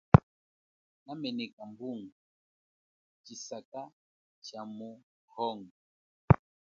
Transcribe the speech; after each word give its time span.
Nameneka 1.05 1.63
bunga 1.77 2.17
tshisaka 3.23 3.81
cha 4.45 4.61
mu 4.75 4.89
Congo. 5.31 5.75